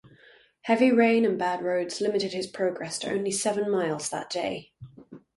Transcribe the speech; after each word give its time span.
Heavy 0.63 0.91
rain 0.91 1.23
and 1.25 1.37
bad 1.37 1.61
roads 1.61 2.01
limited 2.01 2.33
his 2.33 2.47
progress 2.47 2.97
to 2.97 3.11
only 3.11 3.29
seven 3.29 3.69
miles 3.69 4.09
that 4.09 4.31
day. 4.31 4.71